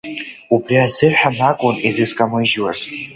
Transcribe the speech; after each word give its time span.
Убри 0.53 0.77
азыҳәан 0.85 1.37
акәын 1.49 1.75
изизкамыжьуаз. 1.87 2.79